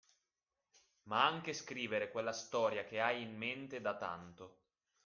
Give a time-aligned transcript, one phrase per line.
[1.03, 4.61] Ma anche scrivere quella storia che hai in mente da tanto